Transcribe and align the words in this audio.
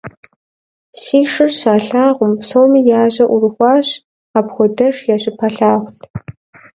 Си 1.01 1.19
шыр 1.31 1.49
щалъагъум, 1.59 2.33
псоми 2.39 2.81
я 3.01 3.03
жьэр 3.13 3.27
Ӏурыхуащ– 3.29 3.87
апхуэдэш 4.37 4.95
я 5.15 5.17
щыпэлъагъут. 5.21 5.97